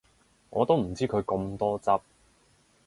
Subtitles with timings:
[0.49, 1.91] 我都唔知佢咁多汁